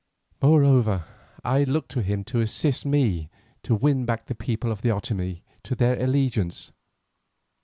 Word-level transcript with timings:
Moreover, 0.41 1.05
I 1.43 1.63
look 1.63 1.87
to 1.89 2.01
him 2.01 2.23
to 2.23 2.39
assist 2.41 2.87
me 2.87 3.29
to 3.61 3.75
win 3.75 4.03
back 4.03 4.25
the 4.25 4.33
people 4.33 4.71
of 4.71 4.81
the 4.81 4.89
Otomie 4.89 5.43
to 5.61 5.75
their 5.75 6.01
allegiance. 6.03 6.71